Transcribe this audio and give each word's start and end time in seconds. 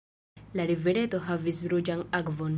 La 0.61 0.65
rivereto 0.71 1.21
havis 1.27 1.63
ruĝan 1.75 2.05
akvon. 2.23 2.49